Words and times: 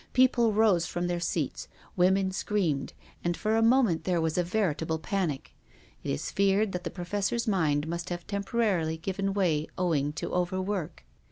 People 0.13 0.51
rose 0.51 0.87
from 0.87 1.05
their 1.05 1.19
seats. 1.19 1.67
Women 1.95 2.31
screamed, 2.31 2.93
and, 3.23 3.37
for 3.37 3.55
a 3.55 3.61
moment, 3.61 4.03
there 4.03 4.19
was 4.19 4.35
a 4.35 4.43
veritable 4.43 4.97
panic. 4.97 5.53
It 6.03 6.09
is 6.09 6.31
feared 6.31 6.71
that 6.71 6.83
the 6.83 6.89
Professor's 6.89 7.47
mind 7.47 7.87
must 7.87 8.09
have 8.09 8.25
temporarily 8.25 8.97
given 8.97 9.31
way 9.35 9.67
owing 9.77 10.11
to 10.13 10.33
overwork. 10.33 11.03